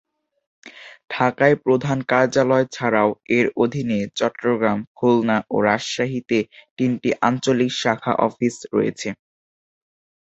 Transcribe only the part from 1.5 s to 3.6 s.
প্রধান কার্যালয় ছাড়াও এর